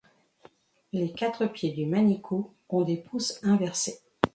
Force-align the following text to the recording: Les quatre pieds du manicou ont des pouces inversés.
Les 0.93 1.13
quatre 1.13 1.45
pieds 1.45 1.73
du 1.73 1.85
manicou 1.85 2.51
ont 2.69 2.81
des 2.81 2.97
pouces 2.97 3.39
inversés. 3.43 3.99